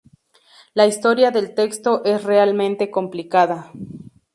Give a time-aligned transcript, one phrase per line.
[0.73, 3.71] La historia del texto es realmente complicada.